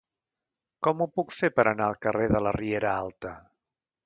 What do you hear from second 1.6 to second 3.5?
anar al carrer de la Riera Alta?